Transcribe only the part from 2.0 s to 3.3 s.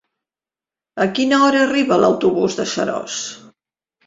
l'autobús de Seròs?